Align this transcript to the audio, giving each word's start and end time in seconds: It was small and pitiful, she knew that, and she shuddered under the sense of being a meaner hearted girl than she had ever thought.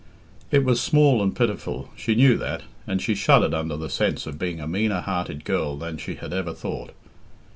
It 0.49 0.63
was 0.65 0.81
small 0.81 1.21
and 1.21 1.35
pitiful, 1.35 1.91
she 1.95 2.15
knew 2.15 2.35
that, 2.39 2.63
and 2.87 2.99
she 2.99 3.13
shuddered 3.13 3.53
under 3.53 3.77
the 3.77 3.87
sense 3.87 4.25
of 4.25 4.39
being 4.39 4.59
a 4.59 4.67
meaner 4.67 5.01
hearted 5.01 5.45
girl 5.45 5.77
than 5.77 5.97
she 5.99 6.15
had 6.15 6.33
ever 6.33 6.55
thought. 6.55 6.93